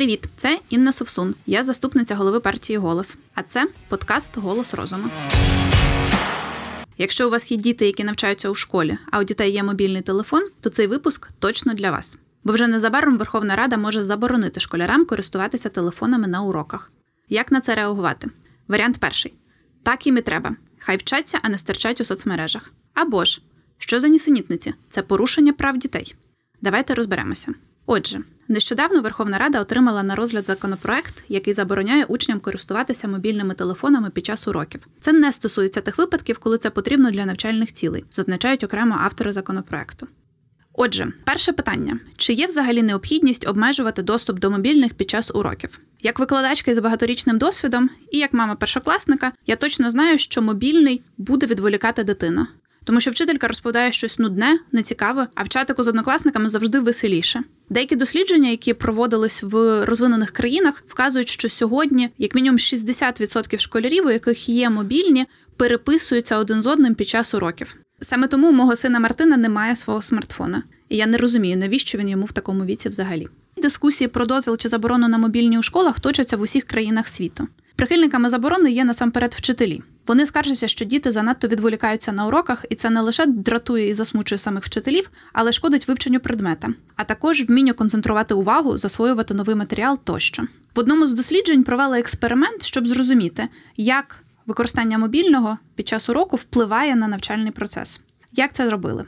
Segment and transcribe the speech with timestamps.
[0.00, 1.34] Привіт, це Інна Совсун.
[1.46, 3.18] Я заступниця голови партії Голос.
[3.34, 5.10] А це подкаст Голос розуму.
[6.98, 10.48] Якщо у вас є діти, які навчаються у школі, а у дітей є мобільний телефон,
[10.60, 12.18] то цей випуск точно для вас.
[12.44, 16.92] Бо вже незабаром Верховна Рада може заборонити школярам користуватися телефонами на уроках.
[17.28, 18.30] Як на це реагувати?
[18.68, 19.34] Варіант перший:
[19.82, 20.56] так їм і треба.
[20.78, 22.72] Хай вчаться, а не стерчать у соцмережах.
[22.94, 23.42] Або ж
[23.78, 24.74] що за нісенітниці?
[24.90, 26.14] Це порушення прав дітей.
[26.62, 27.54] Давайте розберемося.
[27.86, 28.20] Отже,
[28.50, 34.48] нещодавно Верховна Рада отримала на розгляд законопроект, який забороняє учням користуватися мобільними телефонами під час
[34.48, 34.86] уроків.
[35.00, 40.06] Це не стосується тих випадків, коли це потрібно для навчальних цілей, зазначають окремо автори законопроекту.
[40.72, 45.78] Отже, перше питання: чи є взагалі необхідність обмежувати доступ до мобільних під час уроків?
[46.00, 51.46] Як викладачка із багаторічним досвідом і як мама першокласника, я точно знаю, що мобільний буде
[51.46, 52.46] відволікати дитину.
[52.84, 57.42] Тому що вчителька розповідає щось нудне, нецікаве, а в чатику з однокласниками завжди веселіше.
[57.70, 64.10] Деякі дослідження, які проводились в розвинених країнах, вказують, що сьогодні, як мінімум, 60% школярів, у
[64.10, 67.76] яких є мобільні, переписуються один з одним під час уроків.
[68.00, 72.08] Саме тому у мого сина Мартина немає свого смартфона, і я не розумію, навіщо він
[72.08, 73.28] йому в такому віці взагалі.
[73.56, 77.48] Дискусії про дозвіл чи заборону на мобільні у школах точаться в усіх країнах світу.
[77.76, 79.82] Прихильниками заборони є насамперед вчителі.
[80.10, 84.38] Вони скаржаться, що діти занадто відволікаються на уроках, і це не лише дратує і засмучує
[84.38, 90.42] самих вчителів, але шкодить вивченню предмета, а також вмінню концентрувати увагу, засвоювати новий матеріал тощо.
[90.74, 96.96] В одному з досліджень провели експеримент, щоб зрозуміти, як використання мобільного під час уроку впливає
[96.96, 98.00] на навчальний процес.
[98.32, 99.04] Як це зробили?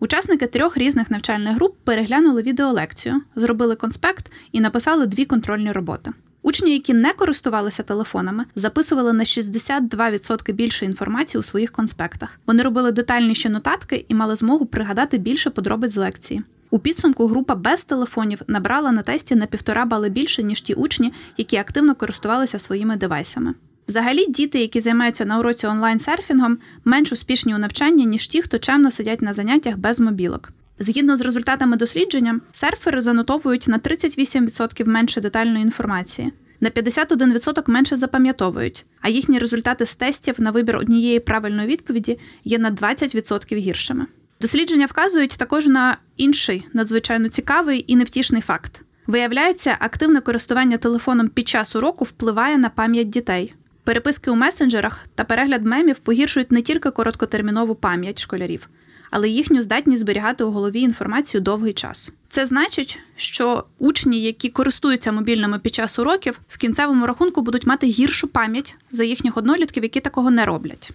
[0.00, 6.10] Учасники трьох різних навчальних груп переглянули відеолекцію, зробили конспект і написали дві контрольні роботи.
[6.46, 12.40] Учні, які не користувалися телефонами, записували на 62% більше інформації у своїх конспектах.
[12.46, 16.42] Вони робили детальніші нотатки і мали змогу пригадати більше подробиць з лекції.
[16.70, 21.12] У підсумку група без телефонів набрала на тесті на півтора бали більше, ніж ті учні,
[21.36, 23.54] які активно користувалися своїми девайсами.
[23.88, 28.90] Взагалі, діти, які займаються на уроці онлайн-серфінгом, менш успішні у навчанні, ніж ті, хто чемно
[28.90, 30.52] сидять на заняттях без мобілок.
[30.78, 38.86] Згідно з результатами дослідження, серфери занотовують на 38% менше детальної інформації, на 51% менше запам'ятовують,
[39.00, 44.06] а їхні результати з тестів на вибір однієї правильної відповіді є на 20% гіршими.
[44.40, 48.82] Дослідження вказують також на інший надзвичайно цікавий і невтішний факт.
[49.06, 53.54] Виявляється, активне користування телефоном під час уроку впливає на пам'ять дітей.
[53.84, 58.68] Переписки у месенджерах та перегляд мемів погіршують не тільки короткотермінову пам'ять школярів,
[59.10, 62.12] але й їхню здатність зберігати у голові інформацію довгий час.
[62.36, 67.86] Це значить, що учні, які користуються мобільними під час уроків, в кінцевому рахунку будуть мати
[67.86, 70.90] гіршу пам'ять за їхніх однолітків, які такого не роблять.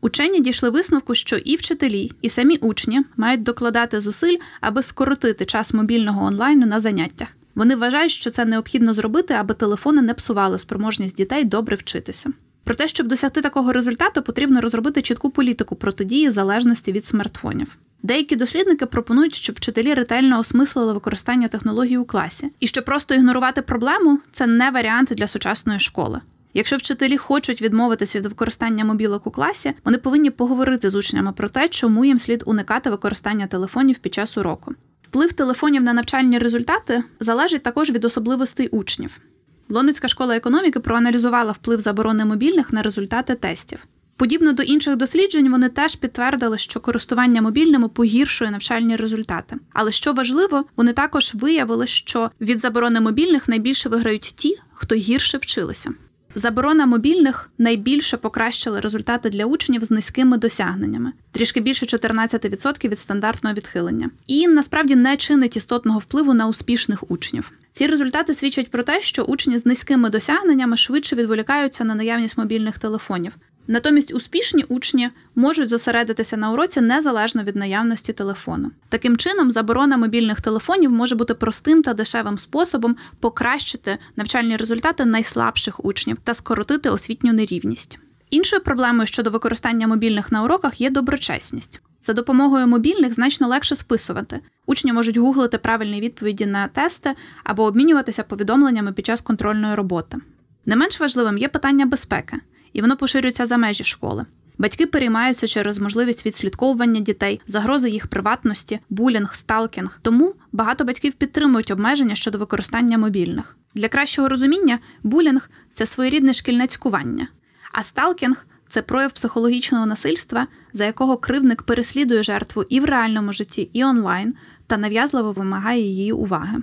[0.00, 5.74] Учені дійшли висновку, що і вчителі, і самі учні мають докладати зусиль, аби скоротити час
[5.74, 7.28] мобільного онлайну на заняттях.
[7.54, 12.30] Вони вважають, що це необхідно зробити, аби телефони не псували спроможність дітей добре вчитися.
[12.64, 17.76] Про те, щоб досягти такого результату, потрібно розробити чітку політику протидії залежності від смартфонів.
[18.04, 23.62] Деякі дослідники пропонують, щоб вчителі ретельно осмислили використання технологій у класі, і що просто ігнорувати
[23.62, 26.20] проблему це не варіант для сучасної школи.
[26.54, 31.48] Якщо вчителі хочуть відмовитись від використання мобілок у класі, вони повинні поговорити з учнями про
[31.48, 34.74] те, чому їм слід уникати використання телефонів під час уроку.
[35.02, 39.20] Вплив телефонів на навчальні результати залежить також від особливостей учнів.
[39.68, 43.86] Лондонська школа економіки проаналізувала вплив заборони мобільних на результати тестів.
[44.16, 49.56] Подібно до інших досліджень, вони теж підтвердили, що користування мобільними погіршує навчальні результати.
[49.72, 55.38] Але що важливо, вони також виявили, що від заборони мобільних найбільше виграють ті, хто гірше
[55.38, 55.90] вчилися.
[56.34, 63.54] Заборона мобільних найбільше покращила результати для учнів з низькими досягненнями, трішки більше 14% від стандартного
[63.54, 67.52] відхилення, і насправді не чинить істотного впливу на успішних учнів.
[67.72, 72.78] Ці результати свідчать про те, що учні з низькими досягненнями швидше відволікаються на наявність мобільних
[72.78, 73.32] телефонів.
[73.66, 78.70] Натомість успішні учні можуть зосередитися на уроці незалежно від наявності телефону.
[78.88, 85.84] Таким чином, заборона мобільних телефонів може бути простим та дешевим способом покращити навчальні результати найслабших
[85.84, 87.98] учнів та скоротити освітню нерівність.
[88.30, 91.82] Іншою проблемою щодо використання мобільних на уроках є доброчесність.
[92.02, 94.40] За допомогою мобільних значно легше списувати.
[94.66, 97.14] Учні можуть гуглити правильні відповіді на тести
[97.44, 100.18] або обмінюватися повідомленнями під час контрольної роботи.
[100.66, 102.36] Не менш важливим є питання безпеки,
[102.74, 104.26] і воно поширюється за межі школи.
[104.58, 109.98] Батьки переймаються через можливість відслідковування дітей, загрози їх приватності, булінг, сталкінг.
[110.02, 113.56] Тому багато батьків підтримують обмеження щодо використання мобільних.
[113.74, 117.28] Для кращого розуміння, булінг це своєрідне шкільне цькування,
[117.72, 123.70] а сталкінг це прояв психологічного насильства, за якого кривник переслідує жертву і в реальному житті,
[123.72, 124.34] і онлайн,
[124.66, 126.58] та нав'язливо вимагає її уваги.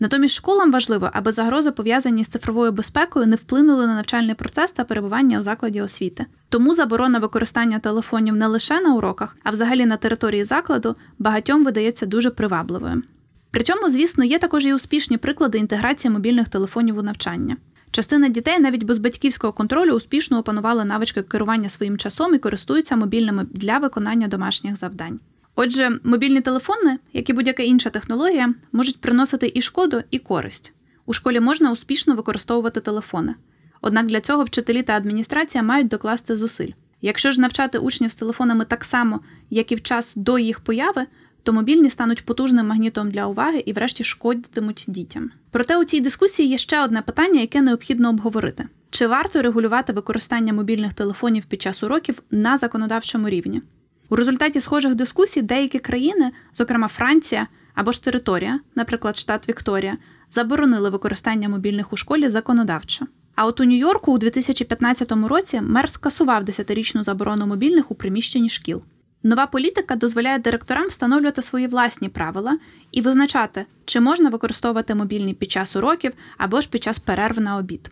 [0.00, 4.84] Натомість школам важливо, аби загрози, пов'язані з цифровою безпекою, не вплинули на навчальний процес та
[4.84, 6.26] перебування у закладі освіти.
[6.48, 12.06] Тому заборона використання телефонів не лише на уроках, а взагалі на території закладу багатьом видається
[12.06, 13.02] дуже привабливою.
[13.50, 17.56] При цьому, звісно, є також і успішні приклади інтеграції мобільних телефонів у навчання.
[17.90, 23.46] Частина дітей навіть без батьківського контролю успішно опанували навички керування своїм часом і користуються мобільними
[23.50, 25.20] для виконання домашніх завдань.
[25.58, 30.72] Отже, мобільні телефони, як і будь-яка інша технологія, можуть приносити і шкоду, і користь.
[31.06, 33.34] У школі можна успішно використовувати телефони.
[33.80, 36.70] Однак для цього вчителі та адміністрація мають докласти зусиль.
[37.02, 39.20] Якщо ж навчати учнів з телефонами так само,
[39.50, 41.06] як і в час до їх появи,
[41.42, 45.30] то мобільні стануть потужним магнітом для уваги і, врешті, шкодитимуть дітям.
[45.50, 50.52] Проте у цій дискусії є ще одне питання, яке необхідно обговорити: чи варто регулювати використання
[50.52, 53.62] мобільних телефонів під час уроків на законодавчому рівні?
[54.08, 59.96] У результаті схожих дискусій деякі країни, зокрема Франція або ж територія, наприклад, штат Вікторія,
[60.30, 63.06] заборонили використання мобільних у школі законодавчо.
[63.34, 68.82] А от у Нью-Йорку у 2015 році мер скасував 10-річну заборону мобільних у приміщенні шкіл.
[69.22, 72.58] Нова політика дозволяє директорам встановлювати свої власні правила
[72.92, 77.56] і визначати, чи можна використовувати мобільні під час уроків або ж під час перерв на
[77.56, 77.90] обід.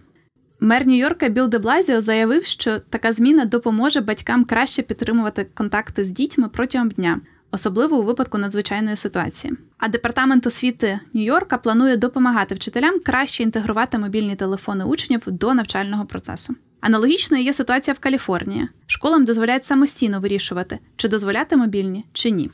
[0.64, 6.12] Мер Нью-Йорка Білл де Блазіо заявив, що така зміна допоможе батькам краще підтримувати контакти з
[6.12, 7.20] дітьми протягом дня,
[7.50, 9.52] особливо у випадку надзвичайної ситуації.
[9.78, 16.54] А департамент освіти Нью-Йорка планує допомагати вчителям краще інтегрувати мобільні телефони учнів до навчального процесу.
[16.80, 18.68] Аналогічною є ситуація в Каліфорнії.
[18.86, 22.50] Школам дозволяють самостійно вирішувати, чи дозволяти мобільні, чи ні.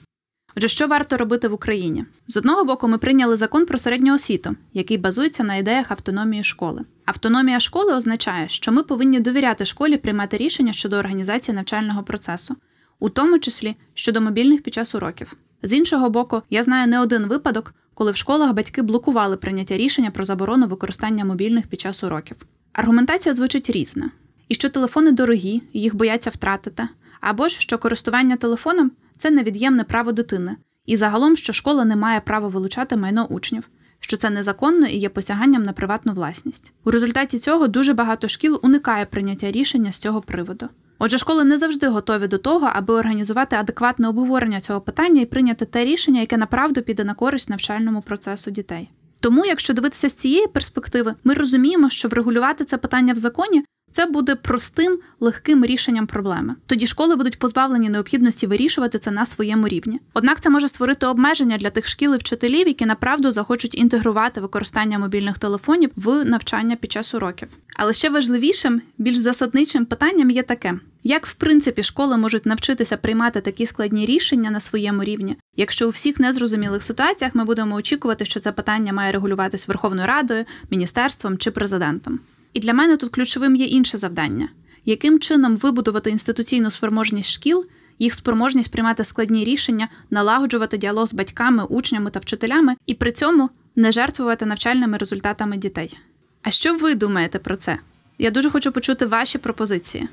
[0.56, 2.04] Отже, що варто робити в Україні?
[2.26, 6.82] З одного боку, ми прийняли закон про середню освіту, який базується на ідеях автономії школи.
[7.04, 12.56] Автономія школи означає, що ми повинні довіряти школі приймати рішення щодо організації навчального процесу,
[12.98, 15.36] у тому числі щодо мобільних під час уроків.
[15.62, 20.10] З іншого боку, я знаю не один випадок, коли в школах батьки блокували прийняття рішення
[20.10, 22.36] про заборону використання мобільних під час уроків.
[22.72, 24.10] Аргументація звучить різна.
[24.48, 26.88] І що телефони дорогі, їх бояться втратити,
[27.20, 30.56] або ж що користування телефоном це невід'ємне право дитини,
[30.86, 33.70] і загалом, що школа не має права вилучати майно учнів,
[34.00, 36.72] що це незаконно і є посяганням на приватну власність.
[36.84, 40.68] У результаті цього дуже багато шкіл уникає прийняття рішення з цього приводу.
[40.98, 45.64] Отже, школи не завжди готові до того, аби організувати адекватне обговорення цього питання і прийняти
[45.64, 48.90] те рішення, яке направду піде на користь навчальному процесу дітей.
[49.20, 54.06] Тому, якщо дивитися з цієї перспективи, ми розуміємо, що врегулювати це питання в законі це
[54.06, 56.54] буде простим, легким рішенням проблеми.
[56.66, 60.00] Тоді школи будуть позбавлені необхідності вирішувати це на своєму рівні.
[60.14, 64.98] Однак це може створити обмеження для тих шкіл і вчителів, які направду захочуть інтегрувати використання
[64.98, 67.48] мобільних телефонів в навчання під час уроків.
[67.76, 73.40] Але ще важливішим, більш засадничим питанням є таке: як в принципі школи можуть навчитися приймати
[73.40, 78.40] такі складні рішення на своєму рівні, якщо у всіх незрозумілих ситуаціях ми будемо очікувати, що
[78.40, 82.20] це питання має регулюватись Верховною Радою, міністерством чи президентом?
[82.52, 84.48] І для мене тут ключовим є інше завдання:
[84.84, 87.66] яким чином вибудувати інституційну спроможність шкіл,
[87.98, 93.50] їх спроможність приймати складні рішення, налагоджувати діалог з батьками, учнями та вчителями, і при цьому
[93.76, 95.98] не жертвувати навчальними результатами дітей.
[96.42, 97.78] А що ви думаєте про це?
[98.18, 100.08] Я дуже хочу почути ваші пропозиції.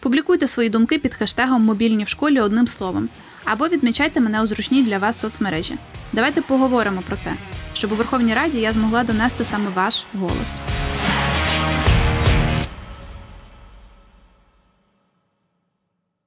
[0.00, 3.08] Публікуйте свої думки під хештегом Мобільні в школі одним словом,
[3.44, 5.74] або відмічайте мене у зручній для вас соцмережі.
[6.12, 7.34] Давайте поговоримо про це,
[7.72, 10.58] щоб у Верховній Раді я змогла донести саме ваш голос.